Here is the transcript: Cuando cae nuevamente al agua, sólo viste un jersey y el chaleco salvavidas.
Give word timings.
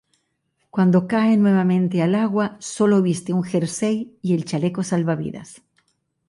Cuando 0.71 1.05
cae 1.07 1.37
nuevamente 1.37 2.01
al 2.01 2.15
agua, 2.15 2.55
sólo 2.59 3.03
viste 3.03 3.33
un 3.33 3.43
jersey 3.43 4.17
y 4.23 4.33
el 4.33 4.45
chaleco 4.45 4.81
salvavidas. 4.81 5.61